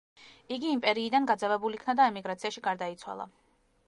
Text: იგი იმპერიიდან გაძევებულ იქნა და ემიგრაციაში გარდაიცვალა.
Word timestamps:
იგი 0.55 0.69
იმპერიიდან 0.75 1.27
გაძევებულ 1.31 1.75
იქნა 1.79 1.95
და 1.99 2.07
ემიგრაციაში 2.13 2.65
გარდაიცვალა. 2.69 3.29